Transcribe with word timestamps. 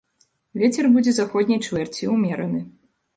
Вецер 0.61 0.85
будзе 0.95 1.13
заходняй 1.17 1.59
чвэрці 1.67 2.09
ўмераны. 2.15 2.63